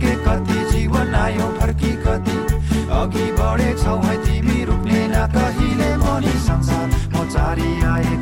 [0.00, 2.36] फर्के कति जीवन आयो फर्की कति।
[3.00, 8.16] अघि बढेछौ है तिमी रुक्ने न कहिले मनी संसार। म चारी आए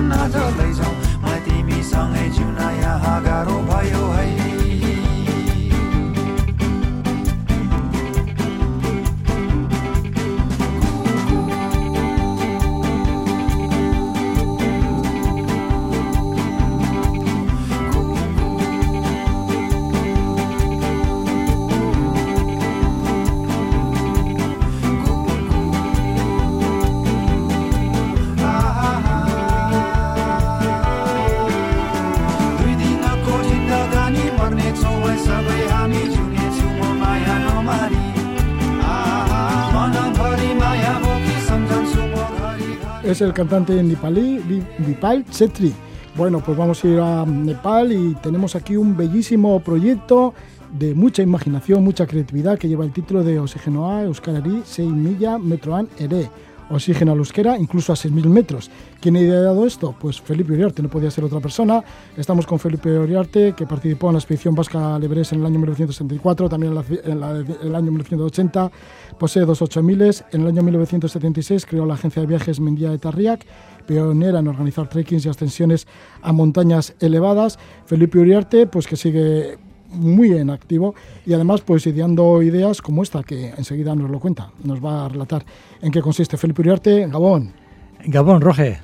[0.00, 0.91] 拿着泪枪。
[43.12, 45.72] Es el cantante nepalí Vi- Vipal Chetri.
[46.16, 50.32] Bueno, pues vamos a ir a Nepal y tenemos aquí un bellísimo proyecto
[50.78, 55.36] de mucha imaginación, mucha creatividad que lleva el título de Oxígeno A, Euskarari, 6 milla,
[55.38, 56.30] Metroan, Ere.
[56.70, 58.70] Oxígeno al euskera, incluso a 6.000 metros.
[59.00, 59.94] ¿Quién ha ideado esto?
[59.98, 61.82] Pues Felipe Uriarte, no podía ser otra persona.
[62.16, 66.48] Estamos con Felipe Uriarte, que participó en la expedición vasca al en el año 1974,
[66.48, 68.70] también en, la, en en el año 1980,
[69.18, 73.44] posee dos 8000 En el año 1976 creó la agencia de viajes Mendia de Tarriac,
[73.86, 75.86] pionera en organizar trekkings y ascensiones
[76.22, 77.58] a montañas elevadas.
[77.86, 79.58] Felipe Uriarte, pues que sigue
[79.92, 80.94] muy en activo
[81.26, 85.08] y además pues ideando ideas como esta que enseguida nos lo cuenta, nos va a
[85.08, 85.44] relatar
[85.80, 87.52] en qué consiste Felipe Uriarte, Gabón.
[88.04, 88.78] Gabón, Roge.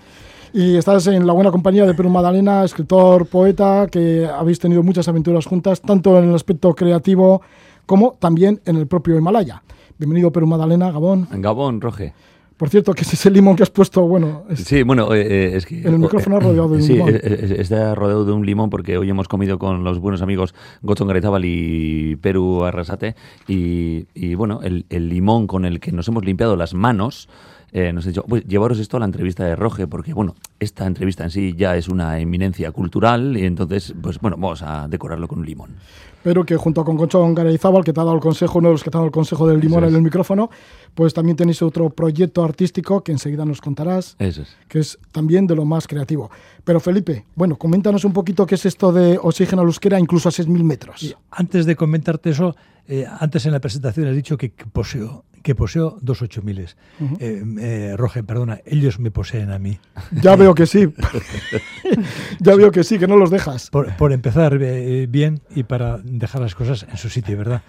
[0.52, 5.06] Y estás en la buena compañía de Perú Magdalena, escritor, poeta, que habéis tenido muchas
[5.08, 7.42] aventuras juntas, tanto en el aspecto creativo
[7.84, 9.62] como también en el propio Himalaya.
[9.98, 11.28] Bienvenido Perú Magdalena, Gabón.
[11.32, 12.14] Gabón, Roge.
[12.58, 15.22] Por cierto, que ese es el limón que has puesto, bueno, es- Sí, bueno, eh,
[15.22, 15.80] eh, es que...
[15.80, 17.08] En el micrófono rodeado de un sí, limón.
[17.14, 20.54] eh, eh, está rodeado de un limón porque hoy hemos comido con los buenos amigos
[20.82, 23.14] Gotzon Garezábal y Perú Arrasate
[23.46, 27.28] y, y, bueno, el, el limón con el que nos hemos limpiado las manos
[27.72, 30.86] eh, nos ha dicho, pues llevaros esto a la entrevista de Roge porque, bueno, esta
[30.86, 35.28] entrevista en sí ya es una eminencia cultural y entonces, pues bueno, vamos a decorarlo
[35.28, 35.76] con un limón.
[36.22, 38.82] pero que junto con Concho Garayzábal, que te ha dado el consejo, uno de los
[38.82, 40.50] que te ha dado el consejo del limón en el micrófono,
[40.94, 44.16] pues también tenéis otro proyecto artístico que enseguida nos contarás.
[44.18, 44.56] Eso es.
[44.66, 46.30] que es también de lo más creativo.
[46.64, 50.64] Pero Felipe, bueno, coméntanos un poquito qué es esto de oxígeno euskera incluso a 6.000
[50.64, 51.02] metros.
[51.02, 52.56] Y antes de comentarte eso,
[52.88, 56.76] eh, antes en la presentación has dicho que, que poseo que poseo dos ocho miles.
[57.20, 59.78] Eh, eh, Roge, perdona, ellos me poseen a mí.
[60.20, 60.86] Ya veo que sí.
[62.40, 63.70] ya veo que sí, que no los dejas.
[63.70, 67.62] Por, por empezar eh, bien y para dejar las cosas en su sitio, ¿verdad?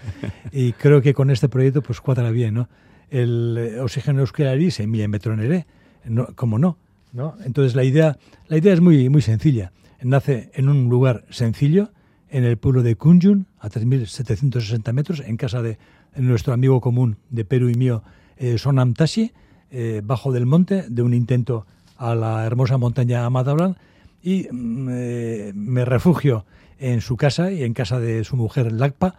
[0.52, 2.70] Y creo que con este proyecto pues cuadra bien, ¿no?
[3.10, 5.66] El eh, oxígeno euskarari se milla en metronere,
[6.06, 6.78] no, ¿cómo no?
[7.12, 7.36] ¿no?
[7.44, 9.72] Entonces la idea, la idea es muy, muy sencilla.
[10.02, 11.92] Nace en un lugar sencillo,
[12.30, 15.78] en el pueblo de Kunjun, a 3.760 metros, en casa de
[16.16, 18.04] nuestro amigo común de Perú y mío,
[18.38, 19.32] eh, Sonam Tashi,
[19.72, 21.66] eh, bajo del monte, de un intento
[22.00, 23.78] a la hermosa montaña Amadablan,
[24.24, 26.46] y mm, eh, me refugio
[26.80, 29.16] en su casa y en casa de su mujer Lacpa,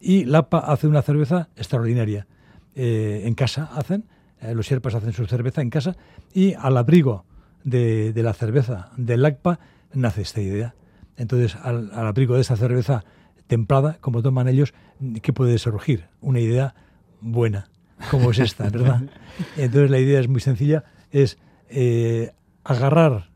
[0.00, 2.26] y Lacpa hace una cerveza extraordinaria.
[2.74, 4.04] Eh, en casa hacen,
[4.40, 5.96] eh, los sierpas hacen su cerveza en casa,
[6.34, 7.24] y al abrigo
[7.62, 9.60] de, de la cerveza de Lacpa
[9.94, 10.74] nace esta idea.
[11.16, 13.04] Entonces, al, al abrigo de esta cerveza
[13.46, 14.74] templada, como toman ellos,
[15.22, 16.08] ¿qué puede surgir?
[16.20, 16.74] Una idea
[17.20, 17.68] buena,
[18.10, 19.02] como es esta, ¿verdad?
[19.56, 21.38] Entonces la idea es muy sencilla, es
[21.68, 22.32] eh,
[22.62, 23.30] agarrar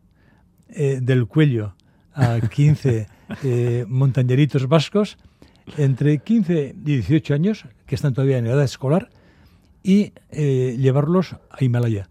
[0.68, 1.74] eh, del cuello
[2.14, 3.06] a 15
[3.42, 5.18] eh, montañeritos vascos
[5.76, 9.10] entre 15 y 18 años, que están todavía en edad escolar,
[9.82, 12.08] y llevarlos a Himalaya.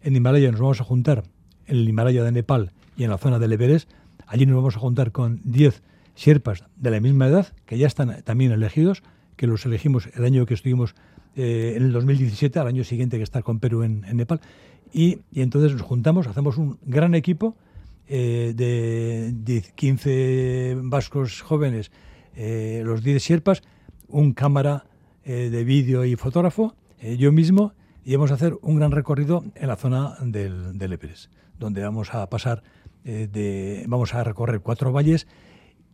[0.00, 1.24] En Himalaya nos vamos a juntar,
[1.66, 3.90] en el Himalaya de Nepal y en la zona del Everest,
[4.26, 5.82] allí nos vamos a juntar con 10
[6.16, 9.02] sherpas de la misma edad, que ya están también elegidos,
[9.36, 10.94] que los elegimos el año que estuvimos
[11.36, 14.40] eh, en el 2017, al año siguiente que está con Perú en, en Nepal,
[14.92, 17.56] y, entonces nos juntamos, hacemos un gran equipo
[18.08, 21.90] eh, de 10, 15 vascos jóvenes,
[22.34, 23.62] eh, los 10 sierpas,
[24.08, 24.84] un cámara
[25.24, 26.74] eh, de vídeo y fotógrafo,
[27.16, 27.72] yo mismo,
[28.04, 32.12] y vamos a hacer un gran recorrido en la zona del, del Everest, donde vamos
[32.12, 32.62] a pasar,
[33.04, 35.26] de, vamos a recorrer cuatro valles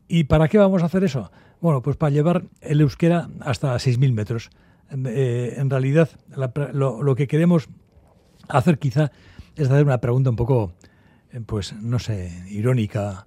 [0.08, 1.30] ¿Y para qué vamos a hacer eso?
[1.60, 4.50] Bueno, pues para llevar el euskera hasta 6.000 metros.
[4.90, 6.08] En realidad,
[6.72, 7.68] lo, que queremos
[8.48, 9.10] hacer quizá
[9.54, 10.72] es hacer una pregunta un poco,
[11.32, 13.24] eh, pues, no sé, irónica,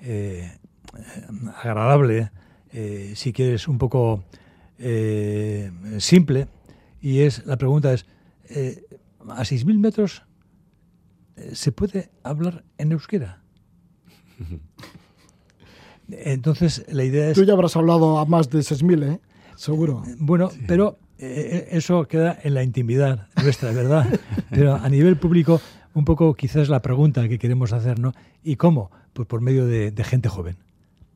[0.00, 0.58] eh,
[1.62, 2.30] agradable,
[3.14, 4.24] si quieres, un poco
[5.98, 6.48] simple.
[7.00, 8.06] Y es la pregunta es,
[9.28, 10.24] ¿a 6.000 metros
[11.52, 13.42] se puede hablar en euskera?
[16.10, 17.34] Entonces, la idea es...
[17.34, 19.20] Tú ya habrás hablado a más de 6.000, ¿eh?
[19.56, 20.02] Seguro.
[20.18, 24.06] Bueno, pero eh, eso queda en la intimidad nuestra, ¿verdad?
[24.50, 25.60] pero a nivel público,
[25.94, 28.12] un poco quizás la pregunta que queremos hacer, ¿no?
[28.42, 28.90] ¿Y cómo?
[29.12, 30.56] Pues por medio de, gente joven.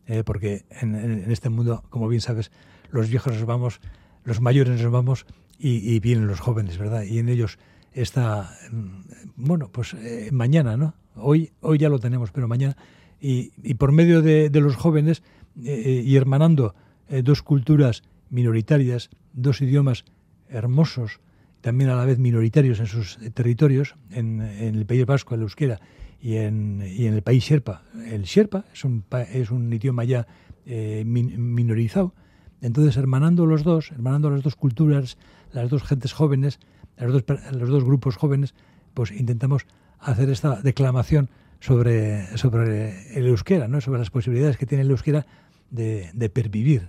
[0.07, 0.25] ¿eh?
[0.25, 2.51] porque en, este mundo, como bien sabes,
[2.91, 3.81] los viejos nos vamos,
[4.25, 5.27] los mayores nos vamos
[5.59, 7.05] y, vienen los jóvenes, ¿verdad?
[7.05, 7.59] Y en ellos
[7.93, 9.03] está, mm,
[9.37, 10.95] bueno, pues eh, mañana, ¿no?
[11.15, 12.77] Hoy, hoy ya lo tenemos, pero mañana
[13.23, 15.23] y, por medio de, los jóvenes
[15.63, 16.75] eh, eh, y hermanando
[17.09, 20.05] eh, dos culturas minoritarias, dos idiomas
[20.49, 21.20] hermosos,
[21.61, 25.81] también a la vez minoritarios en sus territorios, en, el País Vasco, el euskera,
[26.20, 27.82] y en, y en, el país Sherpa.
[28.06, 30.26] El Sherpa es un, es un idioma ya
[30.64, 32.14] minorizado.
[32.61, 35.19] Entonces, hermanando los dos, hermanando las dos culturas,
[35.52, 36.61] las dos gentes jóvenes,
[36.96, 38.55] los dos, los dos grupos jóvenes,
[38.94, 39.67] pues intentamos
[39.99, 41.29] hacer esta declamación
[41.61, 43.81] sobre, sobre el euskera, ¿no?
[43.81, 45.26] sobre las posibilidades que tiene el euskera
[45.70, 46.88] de, de pervivir,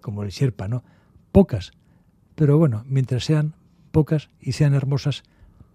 [0.00, 0.82] como el Sherpa, ¿no?
[1.32, 1.72] Pocas,
[2.34, 3.54] pero bueno, mientras sean
[3.90, 5.22] pocas y sean hermosas,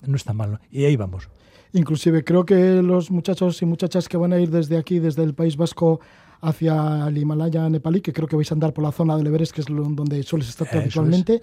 [0.06, 0.60] no está mal.
[0.72, 1.30] Y ahí vamos.
[1.74, 5.34] Inclusive creo que los muchachos y muchachas que van a ir desde aquí, desde el
[5.34, 6.00] País Vasco,
[6.42, 9.54] hacia el Himalaya nepalí, que creo que vais a andar por la zona del Everest,
[9.54, 11.42] que es donde sueles estar habitualmente,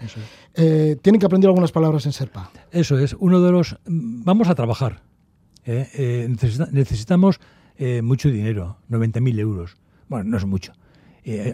[0.55, 2.51] eh, tienen que aprender algunas palabras en Serpa.
[2.71, 3.77] Eso es, uno de los...
[3.87, 5.03] Vamos a trabajar,
[5.65, 5.89] ¿eh?
[5.95, 6.37] Eh,
[6.73, 7.41] necesitamos
[7.77, 9.77] eh, mucho dinero, 90.000 euros.
[10.09, 10.73] Bueno, no es mucho.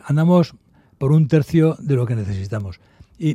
[0.06, 0.54] andamos
[0.98, 2.80] por un tercio de lo que necesitamos.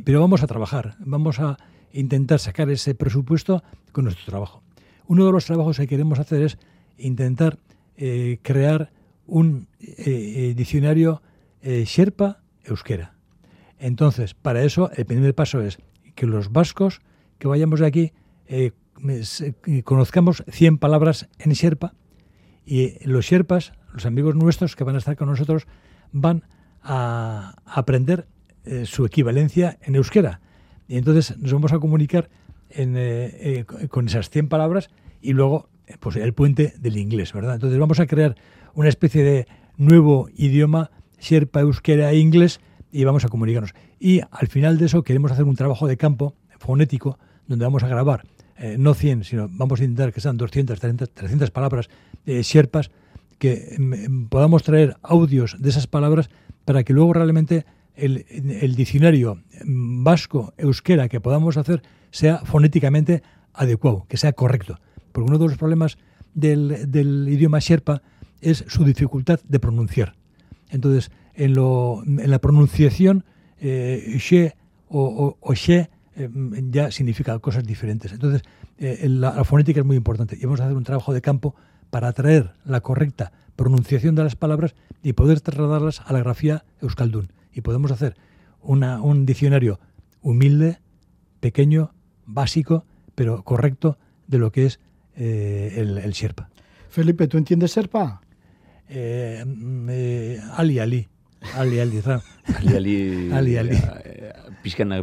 [0.04, 1.56] Pero vamos a trabajar, vamos a
[1.92, 3.62] intentar sacar ese presupuesto
[3.92, 4.62] con nuestro trabajo.
[5.06, 6.58] Uno de los trabajos que queremos hacer es
[6.98, 7.58] intentar
[8.42, 8.92] crear
[9.26, 11.22] un diccionario
[11.62, 13.14] Sherpa Euskera.
[13.78, 15.78] Entonces, para eso, el primer paso es
[16.14, 17.00] que los vascos
[17.38, 18.12] que vayamos de aquí
[19.84, 21.94] conozcamos 100 palabras en Sherpa
[22.66, 25.66] y los Sherpas, los amigos nuestros que van a estar con nosotros,
[26.12, 26.44] van
[26.82, 28.28] a aprender
[28.64, 30.40] eh, su equivalencia en euskera.
[30.86, 32.30] Y entonces nos vamos a comunicar
[32.70, 34.90] eh, eh, con esas 100 palabras
[35.20, 35.68] y luego
[36.00, 37.54] pues, el puente del inglés, ¿verdad?
[37.54, 38.36] Entonces vamos a crear
[38.74, 39.46] una especie de
[39.76, 42.60] nuevo idioma, Sherpa, euskera e inglés,
[42.90, 43.74] y vamos a comunicarnos.
[43.98, 47.88] Y al final de eso queremos hacer un trabajo de campo fonético donde vamos a
[47.88, 48.24] grabar
[48.76, 51.88] no 100, sino vamos a intentar que sean 200, 300, 300 palabras
[52.26, 52.90] eh, sierpas,
[53.38, 56.28] que mm, podamos traer audios de esas palabras
[56.64, 57.64] para que luego realmente
[57.98, 63.22] el, diccionario mm, vasco, euskera que podamos hacer sea fonéticamente
[63.52, 64.78] adecuado, que sea correcto.
[65.12, 65.98] Porque uno de los problemas
[66.34, 68.02] del, idioma sherpa
[68.40, 70.14] es su dificultad de pronunciar.
[70.70, 71.54] Entonces, en
[72.30, 73.24] la pronunciación,
[73.60, 74.54] eh, she
[74.88, 76.28] o, o, o she eh,
[76.70, 78.12] ya significa cosas diferentes.
[78.12, 78.42] Entonces,
[78.78, 81.54] eh, la, fonética es muy importante y vamos a hacer un trabajo de campo
[81.90, 87.30] para traer la correcta pronunciación de las palabras y poder trasladarlas a la grafía euskaldun.
[87.58, 88.14] Y podemos hacer
[88.62, 89.80] un diccionario
[90.22, 90.78] humilde,
[91.40, 91.92] pequeño,
[92.24, 92.84] básico,
[93.16, 93.98] pero correcto
[94.28, 94.78] de lo que es
[95.16, 96.50] eh, el, el, Sherpa.
[96.88, 98.20] Felipe, ¿tú entiendes Sherpa?
[98.88, 99.88] Mm,
[100.56, 101.08] ali, Ali.
[101.56, 102.00] Ali, Ali,
[102.58, 103.32] Ali, Ali.
[103.32, 103.76] Ali, Ali.
[104.62, 105.02] Piscana,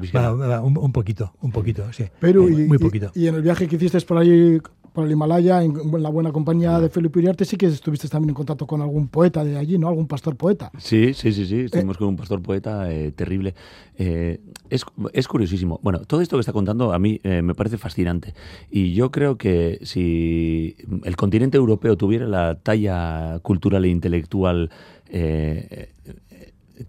[0.62, 2.06] un, poquito, un poquito, sí.
[2.22, 3.12] Pero, y, muy poquito.
[3.16, 4.62] Y, en el viaje que hiciste por ahí,
[4.96, 8.36] por el Himalaya, en, la buena compañía de Felipe Uriarte, sí que estuviste también en
[8.36, 9.90] contacto con algún poeta de allí, ¿no?
[9.90, 10.72] Algún pastor poeta.
[10.78, 11.60] Sí, sí, sí, sí.
[11.62, 13.54] Estuvimos con un pastor poeta eh, terrible.
[13.98, 15.80] Eh, es, es, curiosísimo.
[15.84, 18.34] Bueno, todo esto que está contando a mí eh, me parece fascinante.
[18.72, 24.72] Y yo creo que si el continente europeo tuviera la talla cultural e intelectual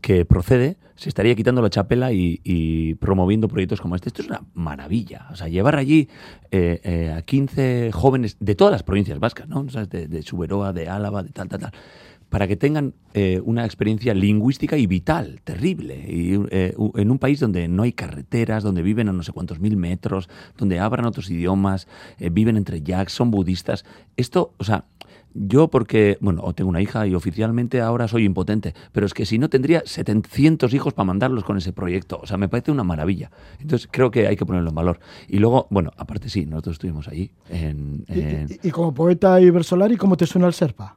[0.00, 4.08] que procede, se estaría quitando la chapela y, promoviendo proyectos como este.
[4.08, 5.28] Esto es una maravilla.
[5.30, 6.08] O sea, llevar allí
[6.50, 9.64] eh, eh, a 15 jóvenes de todas las provincias vascas, ¿no?
[9.64, 11.72] de, de Suberoa, de Álava, de tal, tal, tal
[12.28, 17.68] para que tengan eh, una experiencia lingüística y vital, terrible, y, en un país donde
[17.68, 20.28] no hay carreteras, donde viven a no sé cuántos mil metros,
[20.58, 21.86] donde hablan otros idiomas,
[22.18, 23.84] viven entre yaks, son budistas.
[24.16, 24.86] Esto, o sea,
[25.38, 29.38] yo porque, bueno, tengo una hija y oficialmente ahora soy impotente, pero es que si
[29.38, 32.18] no tendría 700 hijos para mandarlos con ese proyecto.
[32.22, 33.30] O sea, me parece una maravilla.
[33.60, 34.98] Entonces creo que hay que ponerlo en valor.
[35.28, 37.32] Y luego, bueno, aparte sí, nosotros estuvimos allí.
[37.50, 38.04] En,
[38.62, 40.96] ¿Y, como poeta y versolari, cómo te suena el Serpa?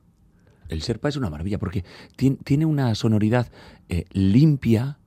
[0.70, 1.84] El Sherpa es una maravilla porque
[2.16, 3.48] tiene, tiene una sonoridad
[3.90, 5.00] eh, limpia,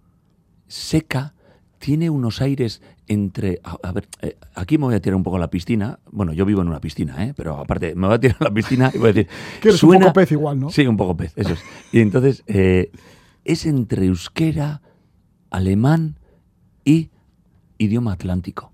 [0.67, 1.35] seca,
[1.83, 3.61] tiene unos aires entre...
[3.65, 5.99] A, a ver, eh, aquí me voy a tirar un poco a la piscina.
[6.13, 7.35] Bueno, yo vivo en una piscina, ¿eh?
[7.37, 9.29] pero aparte me voy a tirar a la piscina y voy a decir...
[9.61, 10.71] Que eres un poco pez igual, ¿no?
[10.71, 11.59] Sí, un poco pez, eso es.
[11.91, 12.93] Y entonces eh,
[13.45, 14.81] es entre euskera,
[15.51, 16.19] alemán
[16.85, 17.11] y
[17.79, 18.71] idioma atlántico.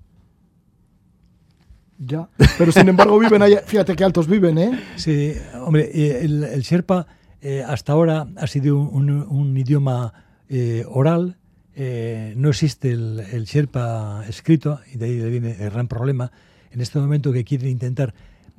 [1.98, 2.28] Ya.
[2.58, 3.62] Pero sin embargo viven allá.
[3.64, 4.78] Fíjate qué altos viven, ¿eh?
[4.96, 5.32] Sí,
[5.64, 7.06] hombre, eh, el, el Sherpa
[7.40, 10.12] eh, hasta ahora ha sido un, un- un idioma
[10.50, 11.37] eh, oral.
[11.80, 16.32] Eh, no existe el, el Sherpa escrito, y de ahí viene el gran problema.
[16.72, 18.14] En este momento que quieren intentar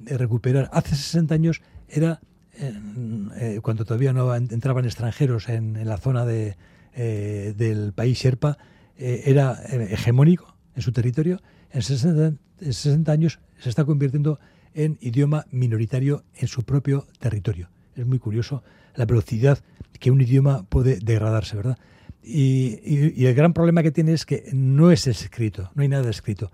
[0.08, 2.22] eh, recuperar, hace 60 años era
[2.54, 6.56] eh, cuando todavía no en- entraban extranjeros en, la zona de,
[6.96, 8.58] del país Sherpa,
[8.98, 11.42] era hegemónico en su territorio.
[11.72, 14.40] En 60, en 60 años se está convirtiendo
[14.74, 17.70] en idioma minoritario en su propio territorio.
[17.96, 18.64] Es muy curioso
[18.96, 19.60] la velocidad
[20.00, 21.78] que un idioma puede degradarse, ¿verdad?
[22.24, 26.52] Y, el gran problema que tiene es que no es escrito, no hay nada escrito.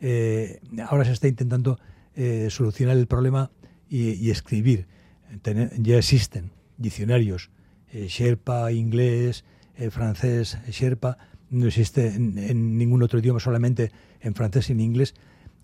[0.00, 1.78] Eh, ahora se está intentando
[2.14, 3.50] eh, solucionar el problema
[3.88, 4.86] y, escribir.
[5.78, 7.50] Ya existen diccionarios,
[7.92, 9.44] eh, Sherpa, inglés,
[9.76, 11.18] eh, francés, Sherpa,
[11.50, 15.14] no existe en, ningún otro idioma, solamente en francés y en inglés,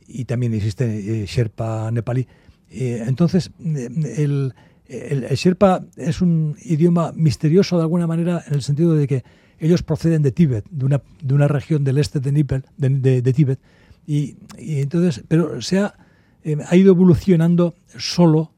[0.06, 2.26] y también existe Sherpa nepalí.
[2.70, 4.54] Entonces, el,
[4.87, 9.25] el- el Sherpa es un idioma misterioso de alguna manera en el sentido de que
[9.64, 12.33] ellos proceden de Tíbet, de una, de una región del este de,
[12.76, 13.59] de, de- Tíbet,
[14.06, 15.94] y, entonces, pero se ha,
[16.42, 18.52] eh, ha ido evolucionando solo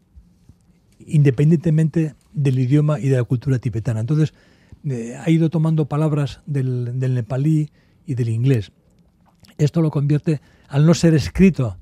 [1.07, 4.01] independientemente del idioma y de la cultura tibetana.
[4.01, 4.35] Entonces,
[4.85, 7.71] eh, ha ido tomando palabras del, nepalí
[8.07, 8.73] y del inglés.
[9.59, 11.77] Esto lo convierte, al no ser escrito,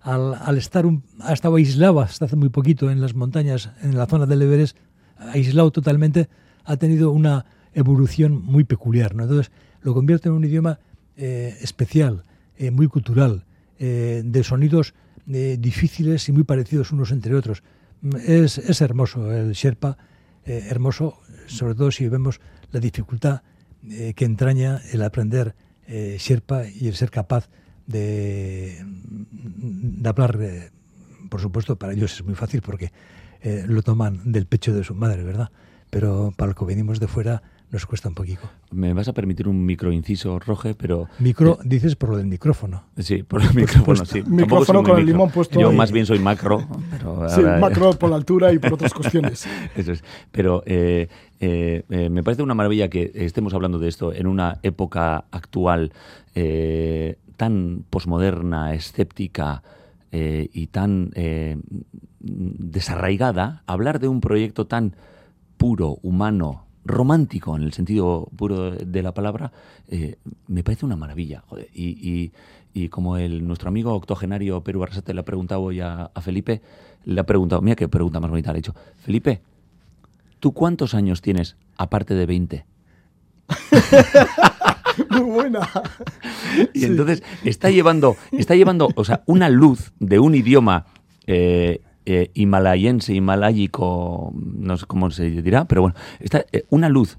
[0.00, 3.96] al, al estar un, ha estado aislado hasta hace muy poquito en las montañas, en
[3.96, 4.76] la zona del Everest,
[5.18, 6.28] aislado totalmente,
[6.64, 9.12] ha tenido una evolución muy peculiar.
[9.12, 9.50] Entonces,
[9.82, 10.78] lo convierte en un idioma
[11.16, 12.24] eh, especial,
[12.56, 13.44] eh, muy cultural,
[13.78, 14.94] eh, de sonidos
[15.26, 17.62] difíciles y muy parecidos unos entre otros.
[18.00, 19.96] Mm, Es, es hermoso el Sherpa,
[20.44, 22.40] hermoso, sobre todo si vemos
[22.72, 23.42] la dificultad
[24.16, 25.54] que entraña el aprender
[25.86, 27.48] Sherpa y el ser capaz
[27.86, 30.38] de, de hablar,
[31.28, 32.90] por supuesto, para ellos es muy fácil porque
[33.68, 35.50] lo toman del pecho de su madre, ¿verdad?
[35.90, 38.40] Pero para los que venimos de fuera nos cuesta un poquito.
[38.72, 41.08] Me vas a permitir un microinciso, Roge, pero...
[41.20, 42.82] Micro, dices por lo del micrófono.
[42.98, 44.22] Sí, por el micrófono, sí.
[44.26, 45.12] Micrófono con el micro.
[45.12, 45.76] limón puesto Yo ahí.
[45.76, 49.46] más bien soy macro, pero Sí, ahora- macro por la altura y por otras cuestiones.
[49.76, 50.02] Eso es.
[50.32, 51.08] Pero eh,
[51.38, 55.92] eh, eh, me parece una maravilla que estemos hablando de esto en una época actual
[56.34, 59.62] eh, tan posmoderna, escéptica
[60.12, 61.56] eh, y tan eh,
[62.18, 63.62] desarraigada.
[63.66, 64.94] Hablar de un proyecto tan
[65.56, 69.52] puro, humano, romántico en el sentido puro de la palabra,
[69.88, 70.16] eh,
[70.48, 71.42] me parece una maravilla.
[71.48, 71.68] joder.
[71.74, 72.32] Y, y-
[72.72, 76.62] y como el, nuestro amigo octogenario Perú Arrasate le ha preguntado hoy a, a Felipe,
[77.04, 79.40] le ha preguntado, mira qué pregunta más bonita le ha dicho, Felipe,
[80.38, 82.64] ¿tú cuántos años tienes aparte de 20?
[85.10, 85.68] Muy buena.
[86.74, 90.86] Y entonces está llevando, está llevando, o sea, una luz de un idioma
[91.26, 97.18] eh, eh, himalayense, himalayico, no sé cómo se dirá, pero bueno, está eh, una luz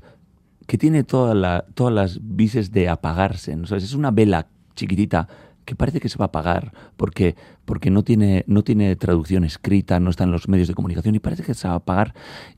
[0.67, 3.55] que tiene toda la- todas las vises de apagarse.
[3.55, 3.63] ¿no?
[3.75, 5.27] Es una vela chiquitita
[5.65, 7.35] que parece que se va a apagar porque,
[7.65, 11.19] porque no, tiene, no tiene traducción escrita, no está en los medios de comunicación y
[11.19, 12.13] parece que se va a apagar.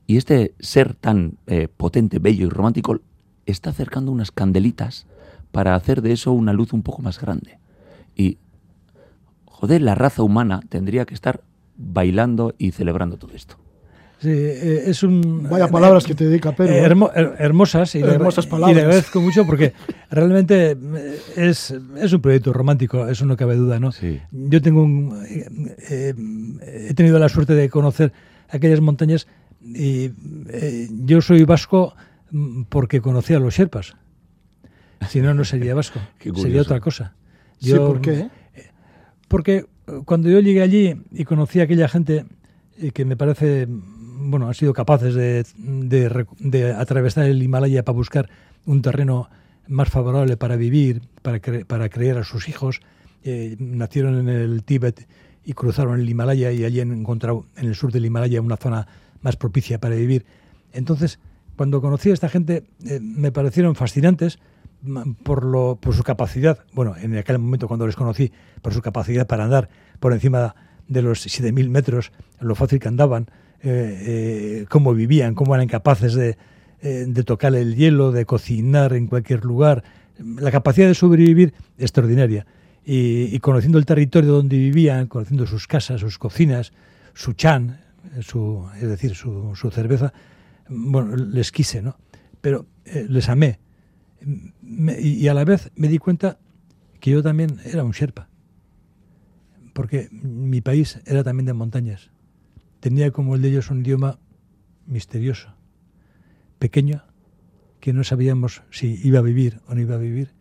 [0.06, 3.00] Y este ser tan eh, potente, bello y romántico
[3.46, 5.06] está acercando unas candelitas
[5.52, 7.58] para hacer de eso una luz un poco más grande.
[8.16, 8.38] Y,
[9.44, 11.42] joder, la raza humana tendría que estar
[11.76, 13.56] bailando y celebrando todo esto.
[14.20, 15.46] Sí, eh, es un...
[15.50, 16.72] Vaya palabras que te dedica Pedro.
[16.72, 16.82] Eh, ¿eh?
[16.84, 18.76] hermo- her- hermosas y le- Hermosas y palabras.
[18.76, 19.74] le agradezco mucho porque
[20.10, 20.76] realmente
[21.36, 23.92] es, es un proyecto romántico, eso no cabe duda, ¿no?
[23.92, 24.20] Sí.
[24.30, 28.12] Yo tengo un, he tenido la suerte de conocer
[28.48, 29.26] aquellas montañas
[29.62, 30.10] y
[30.48, 31.94] eh, yo soy vasco
[32.30, 33.94] mm, porque conocí a los Sherpas.
[35.08, 37.14] Si no, no sería vasco, Qué sería otra cosa.
[37.60, 38.28] Sí, Yo- ¿por qué?
[39.28, 39.66] porque
[40.04, 42.24] cuando yo llegué allí y conocí a aquella gente
[42.80, 47.96] eh, que me parece, bueno, han sido capaces de, de de atravesar el Himalaya para
[47.96, 48.28] buscar
[48.66, 49.28] un terreno
[49.68, 52.80] más favorable para vivir, para, cre- para criar a sus hijos,
[53.22, 55.06] eh, nacieron en el Tíbet
[55.44, 58.86] y cruzaron el Himalaya y allí han encontrado en el sur del Himalaya una zona
[59.22, 60.24] más propicia para vivir.
[60.72, 61.18] Entonces,
[61.56, 64.38] cuando conocí a esta gente, eh, me parecieron fascinantes
[65.22, 69.26] por, lo, por su capacidad, bueno, en aquel momento cuando les conocí, por su capacidad
[69.26, 69.68] para andar
[70.00, 70.54] por encima
[70.88, 73.26] de los 7.000 metros, lo fácil que andaban,
[73.62, 76.36] eh, cómo vivían, cómo eran capaces de,
[76.82, 79.82] de tocar el hielo, de cocinar en cualquier lugar.
[80.18, 82.46] La capacidad de sobrevivir extraordinaria.
[82.84, 86.72] Y, conociendo el territorio donde vivían, conociendo sus casas, sus cocinas,
[87.14, 87.80] su chan,
[88.20, 90.12] su, es decir, su, su cerveza,
[90.68, 91.96] bueno, les quise, ¿no?
[92.42, 93.58] Pero les amé.
[95.00, 96.38] Y a la vez me di cuenta
[97.00, 98.28] que yo también era un Sherpa
[99.74, 102.10] porque mi país era también de montañas.
[102.80, 104.18] Tenía como el de ellos un idioma
[104.86, 105.54] misterioso,
[106.58, 107.02] pequeño,
[107.80, 110.32] que no sabíamos si iba a vivir o no iba a vivir,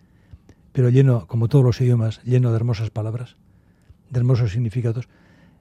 [0.72, 3.36] pero lleno, como todos los idiomas, lleno de hermosas palabras,
[4.10, 5.10] de hermosos significados.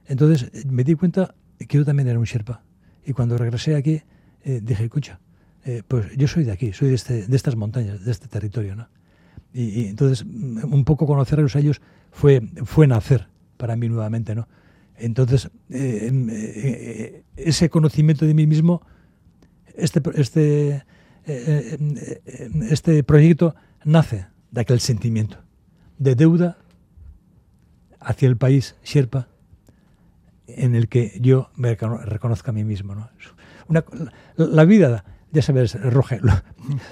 [0.05, 2.63] Entonces me di cuenta que yo también era un Sherpa.
[3.05, 4.01] Y cuando regresé aquí,
[4.43, 5.19] eh, dije, escucha,
[5.65, 8.75] eh, pues yo soy de aquí, soy de, este, de estas montañas, de este territorio.
[8.75, 8.87] ¿no?
[9.53, 13.27] Y, entonces, un poco conocerlos a ellos fue, fue nacer
[13.57, 14.47] para mí nuevamente, ¿no?
[14.97, 18.81] Entonces, eh, eh, ese conocimiento de mí mismo,
[19.75, 20.85] este, este,
[21.25, 21.77] eh,
[22.69, 25.37] este proyecto nace de aquel sentimiento
[25.97, 26.57] de deuda
[27.99, 29.27] hacia el país Sherpa
[30.47, 32.95] en el que yo me reconozco a mí mismo.
[32.95, 33.09] ¿no?
[34.35, 36.21] la vida ya sabes, Roger,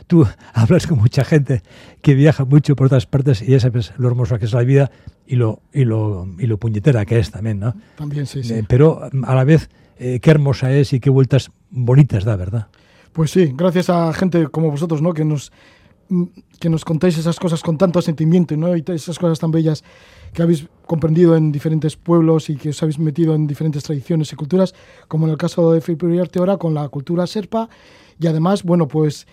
[0.08, 1.62] tú hablas con mucha gente
[2.02, 4.92] que viaja mucho por otras partes y ya sabes lo hermoso que es la vida
[5.26, 7.76] y lo, y lo, y lo puñetera que es también, ¿no?
[7.96, 8.56] También, sí, sí.
[8.56, 9.70] Eh, pero a la vez,
[10.00, 12.68] eh, qué hermosa es y qué vueltas bonitas da, ¿verdad?
[13.14, 15.14] Pues sí, gracias a gente como vosotros, ¿no?
[15.14, 15.52] Que nos,
[16.60, 18.76] que nos contáis esas cosas con tanto sentimiento, ¿no?
[18.76, 19.84] Y esas cosas tan bellas
[20.34, 24.36] que habéis comprendido en diferentes pueblos y que os habéis metido en diferentes tradiciones y
[24.36, 24.74] culturas,
[25.08, 27.70] como en el caso de Filipe Uriarte ahora con la cultura serpa
[28.20, 29.26] y además, bueno, pues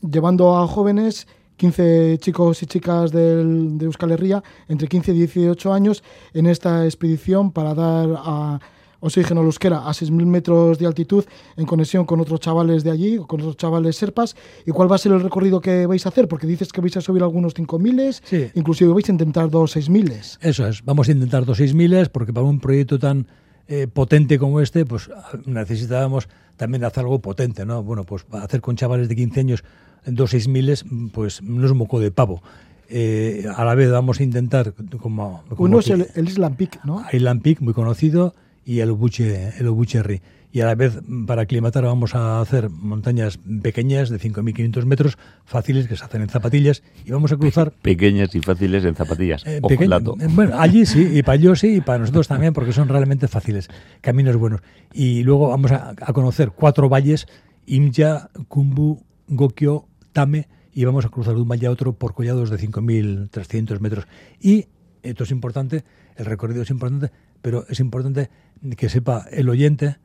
[0.00, 3.40] llevando a jóvenes 15 chicos y chicas de
[3.80, 8.60] Euskal Herria entre 15 y 18 años en esta expedición para dar a
[9.00, 11.24] oxígeno euskera a 6.000 metros de altitud
[11.56, 14.36] en conexión con otros chavales de allí, con otros chavales serpas.
[14.66, 16.28] ¿Y cuál va a ser el recorrido que vais a hacer?
[16.28, 18.50] Porque dices que vais a subir algunos 5.000, sí.
[18.54, 20.38] inclusive vais a intentar dos 6.000.
[20.40, 23.26] Eso es, vamos a intentar dos 6.000 porque para un proyecto tan
[23.68, 25.10] eh, potente como este, pues
[25.44, 27.82] necesitábamos también hacer algo potente, ¿no?
[27.82, 29.64] Bueno, pues hacer con chavales de 15 años
[30.06, 32.42] dos seis miles, pues no es moco de pavo.
[32.88, 35.44] Eh, a la vez vamos a intentar como...
[35.58, 37.04] Uno es el, el Island Peak, ¿no?
[37.12, 38.34] Island Peak, muy conocido,
[38.68, 40.20] y el Obuche, el Obucherri
[40.52, 45.88] y a la vez para aclimatar vamos a hacer montañas pequeñas de 5.500 metros, fáciles
[45.88, 47.72] que se hacen en zapatillas y vamos a cruzar...
[47.80, 49.42] Pequeñas y fáciles en zapatillas.
[49.46, 52.88] Eh, eh, bueno, allí sí, y para ellos sí, y para nosotros también, porque son
[52.88, 53.70] realmente fáciles,
[54.02, 54.60] caminos buenos.
[54.92, 57.26] Y luego vamos a, conocer cuatro valles,
[57.64, 62.50] Imya, Kumbu, Gokyo, Tame, y vamos a cruzar de un valle a otro por collados
[62.50, 64.06] de 5.300 metros.
[64.40, 64.66] Y
[65.02, 65.84] esto es importante,
[66.16, 67.10] el recorrido es importante,
[67.42, 68.30] pero es importante
[68.76, 69.96] que sepa el oyente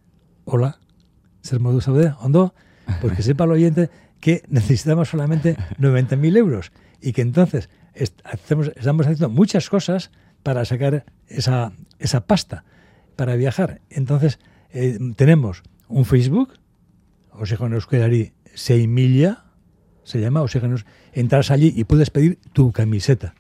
[0.45, 0.79] hola,
[1.41, 2.53] ser modusa de hondo,
[3.01, 9.29] pues que sepa el oyente que necesitamos solamente 90.000 euros y que entonces estamos, haciendo
[9.29, 10.11] muchas cosas
[10.43, 12.63] para sacar esa, esa pasta
[13.15, 13.81] para viajar.
[13.89, 14.39] Entonces,
[14.71, 16.53] eh, tenemos un Facebook,
[17.31, 19.45] Oxígeno Euskerari Seimilla,
[20.03, 20.75] se llama Oxígeno.
[21.13, 23.33] Entras allí y puedes pedir tu camiseta.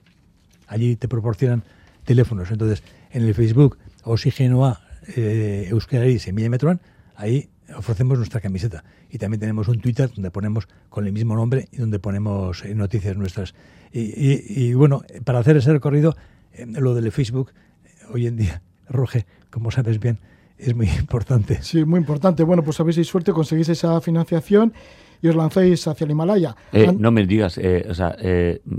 [0.67, 1.63] Allí te proporcionan
[2.03, 2.51] teléfonos.
[2.51, 4.81] Entonces, en el Facebook Oxígeno A
[5.15, 6.81] eh, Euskerari Seimilla Metroan
[7.15, 8.83] ahí ofrecemos nuestra camiseta.
[9.09, 12.75] Y también tenemos un Twitter donde ponemos con el mismo nombre y donde ponemos eh,
[12.75, 13.53] noticias nuestras.
[13.95, 16.15] Y, bueno, para hacer ese recorrido,
[16.51, 17.51] eh, lo del Facebook,
[17.83, 20.19] eh, hoy en día, Roge, como sabes bien,
[20.57, 21.61] es muy importante.
[21.61, 22.43] Sí, muy importante.
[22.43, 24.73] Bueno, pues habéis suerte, conseguís esa financiación
[25.21, 26.55] y os lancéis hacia el Himalaya.
[26.97, 28.09] no me digas, o sea,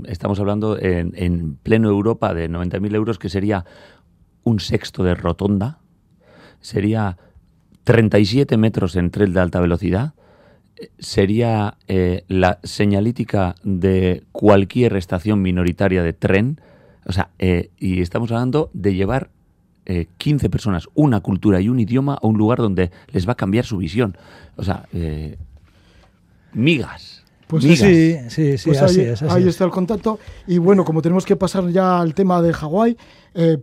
[0.05, 3.65] estamos hablando en, en pleno Europa de 90.000 euros, que sería
[4.45, 5.79] un sexto de rotonda,
[6.61, 7.17] sería
[7.83, 10.13] 37 metros en tren de alta velocidad
[10.99, 16.59] sería eh, la señalítica de cualquier estación minoritaria de tren.
[17.05, 19.29] O sea, eh, y estamos hablando de llevar
[20.17, 23.37] 15 eh, personas, una cultura y un idioma a un lugar donde les va a
[23.37, 24.17] cambiar su visión.
[24.55, 24.87] O sea,
[26.53, 27.24] migas.
[27.47, 30.19] Pues sí, sí, sí, pues así, ahí, es, ahí está el contacto.
[30.47, 32.97] Y bueno, como tenemos que pasar ya al tema de Hawái,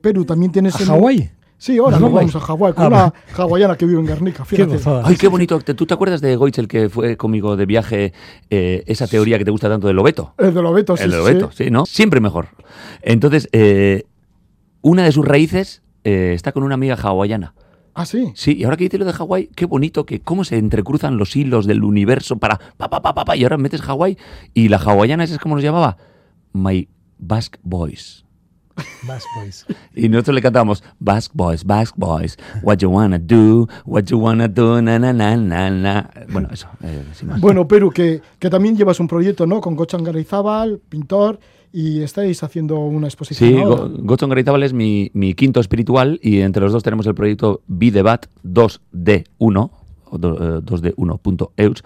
[0.01, 0.69] Perú también tiene...
[0.69, 1.31] ¿A Hawái?
[1.63, 4.45] Sí, ahora nos vamos a Hawái con ah, una hawaiana que vive en Guernica.
[4.45, 4.81] Fíjate.
[5.05, 5.61] Ay, qué bonito.
[5.61, 8.13] ¿Tú te acuerdas de Goitzel que fue conmigo de viaje,
[8.51, 10.35] eh, esa teoría que te gusta tanto de Lobeto?
[10.39, 11.05] El de Lobeto, sí.
[11.05, 11.87] El de Lobeto, sí, ¿no?
[11.87, 12.49] Siempre mejor.
[13.01, 14.07] Entonces, eh,
[14.81, 17.55] una de sus raíces eh, está con una amiga hawaiana.
[17.95, 18.33] Ah, sí.
[18.35, 21.37] Sí, y ahora que dices lo de Hawái, qué bonito que cómo se entrecruzan los
[21.37, 24.17] hilos del universo para pa, pa, pa, pa, y ahora metes Hawái
[24.55, 25.99] y la hawaiana, ¿esa es como nos llamaba?
[26.53, 28.25] My Basque Boys.
[29.03, 29.67] Basque Boys.
[29.95, 34.49] Y nosotros le cantamos Basque Boys, Basque Boys, What you wanna do, what you wanna
[34.49, 36.11] do, na na na na na.
[36.31, 37.41] Bueno, eso, eh, sin más.
[37.41, 39.61] Bueno, Perú, que, que también llevas un proyecto, ¿no?
[39.61, 41.39] Con Gochan Garayzábal, pintor,
[41.73, 43.83] y estáis haciendo una exposición Sí, ahora.
[43.85, 47.63] Go- Gochon Garitabal es mi, mi quinto espiritual y entre los dos tenemos el proyecto
[47.67, 49.71] Videbat 2D1
[50.11, 51.83] o do- eh, 2D1.eus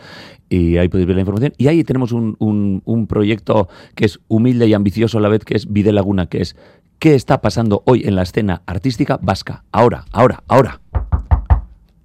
[0.49, 1.53] y ahí podéis ver la información.
[1.59, 5.45] Y ahí tenemos un, un- un proyecto que es humilde y ambicioso a la vez,
[5.45, 6.57] que es Vide Laguna, que es
[6.99, 9.65] ¿qué está pasando hoy en la escena artística vasca?
[9.71, 10.81] Ahora, ahora, ahora.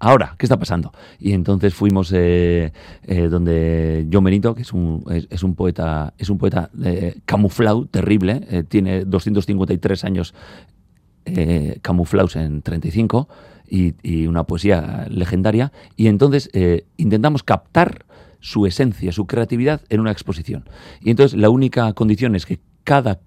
[0.03, 0.91] Ahora, ¿qué está pasando?
[1.19, 6.15] Y entonces fuimos eh, eh, donde John Benito, que es un, es, es un poeta,
[6.17, 10.33] es un poeta eh, camuflado, terrible, tiene 253 años
[11.83, 13.29] camuflados en 35
[13.69, 15.71] y, y una poesía legendaria.
[15.95, 16.49] Y entonces
[16.97, 18.05] intentamos captar
[18.39, 20.67] su esencia, su creatividad en una exposición.
[20.99, 23.19] Y entonces la única condición es que cada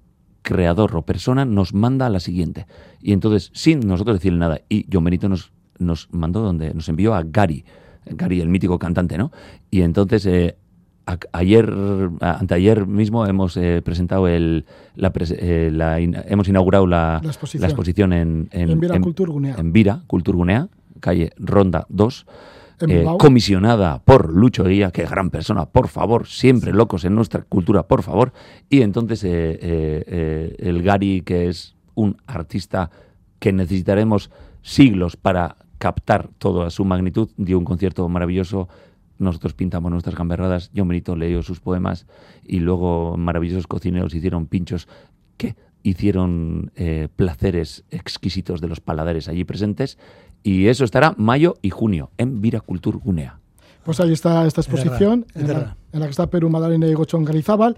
[0.43, 2.67] creador o persona nos manda a la siguiente.
[3.01, 7.15] Y entonces, sin nosotros decirle nada, y John Benito nos, nos mandó donde, nos envió
[7.15, 7.65] a Gary,
[8.07, 9.33] Gary, el mítico cantante, ¿no?
[9.71, 10.57] Y entonces, eh,
[11.07, 11.71] a- ayer,
[12.21, 17.29] anteayer mismo hemos eh, presentado el, la, pres- eh, la in- hemos inaugurado la, La
[17.31, 17.61] exposición.
[17.63, 19.57] la exposición en, en, En Vira Kulturgunea.
[19.59, 20.03] en Vira,
[21.01, 22.27] calle Ronda 2,
[22.81, 27.43] En eh, comisionada por Lucho Guía, que gran persona, por favor, siempre locos en nuestra
[27.43, 28.33] cultura, por favor.
[28.71, 32.91] Y entonces eh, eh, eh, el Gary, que es un artista
[33.39, 34.31] que necesitaremos
[34.63, 38.71] siglos para captar toda su magnitud, dio un concierto maravilloso.
[39.19, 42.07] Nosotros pintamos nuestras gamberradas, John Benito leyó sus poemas
[42.43, 44.89] y luego maravillosos cocineros hicieron pinchos
[45.37, 49.99] que hicieron eh, placeres exquisitos de los paladares allí presentes.
[50.43, 53.41] Y eso estará mayo y junio en Vira Cultur Gunea.
[53.85, 55.77] Pues ahí está esta exposición en la, ederra.
[55.93, 57.77] en la que está Perú, Madalena y Gochón Garizábal,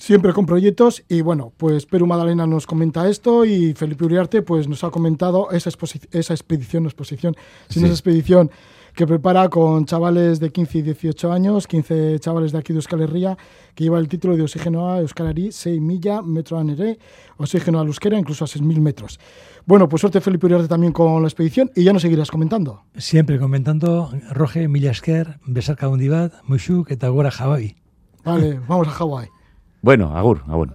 [0.00, 1.04] siempre con proyectos.
[1.08, 5.50] Y bueno, pues Perú Madalena nos comenta esto y Felipe Uriarte pues nos ha comentado
[5.52, 5.70] esa,
[6.10, 7.36] esa expedición, no exposición,
[7.68, 7.92] sino Sí.
[7.92, 8.50] esa expedición
[8.94, 13.00] que prepara con chavales de 15 y 18 años, 15 chavales de aquí de Euskal
[13.02, 13.36] Herria,
[13.76, 16.98] que lleva el título de Oxígeno a Euskalari, 6 milla, metro a nere,
[17.36, 19.20] oxígeno al euskera, incluso a 6.000 metros.
[19.64, 22.82] Bueno, pues suerte Felipe Uriarte también con la expedición y ya nos seguirás comentando.
[22.96, 27.76] Siempre comentando, Roge, mila esker, besarka handi bat, muxuk eta gora jabai.
[28.24, 29.28] Vale, vamos a Hawái.
[29.82, 30.68] Bueno, Agur, Agur.